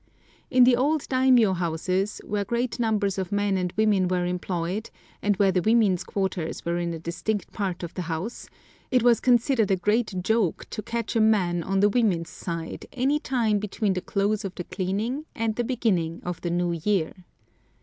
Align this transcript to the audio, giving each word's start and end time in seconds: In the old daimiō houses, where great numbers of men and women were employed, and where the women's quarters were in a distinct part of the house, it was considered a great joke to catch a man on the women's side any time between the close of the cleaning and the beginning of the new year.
In 0.49 0.63
the 0.63 0.75
old 0.75 1.01
daimiō 1.01 1.57
houses, 1.57 2.21
where 2.25 2.43
great 2.43 2.79
numbers 2.79 3.19
of 3.19 3.31
men 3.31 3.55
and 3.55 3.71
women 3.77 4.07
were 4.07 4.25
employed, 4.25 4.89
and 5.21 5.35
where 5.37 5.51
the 5.51 5.61
women's 5.61 6.03
quarters 6.03 6.65
were 6.65 6.79
in 6.79 6.91
a 6.91 6.97
distinct 6.97 7.51
part 7.51 7.83
of 7.83 7.93
the 7.93 8.01
house, 8.01 8.49
it 8.89 9.03
was 9.03 9.19
considered 9.19 9.69
a 9.69 9.75
great 9.75 10.23
joke 10.23 10.65
to 10.71 10.81
catch 10.81 11.15
a 11.15 11.21
man 11.21 11.61
on 11.61 11.81
the 11.81 11.89
women's 11.89 12.31
side 12.31 12.87
any 12.93 13.19
time 13.19 13.59
between 13.59 13.93
the 13.93 14.01
close 14.01 14.43
of 14.43 14.55
the 14.55 14.63
cleaning 14.63 15.25
and 15.35 15.55
the 15.55 15.63
beginning 15.63 16.19
of 16.23 16.41
the 16.41 16.49
new 16.49 16.71
year. 16.83 17.13